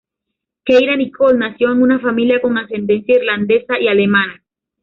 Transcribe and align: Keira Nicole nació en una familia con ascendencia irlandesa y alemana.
Keira 0.65 0.95
Nicole 0.97 1.37
nació 1.37 1.71
en 1.71 1.83
una 1.83 1.99
familia 1.99 2.41
con 2.41 2.57
ascendencia 2.57 3.17
irlandesa 3.17 3.79
y 3.79 3.87
alemana. 3.87 4.41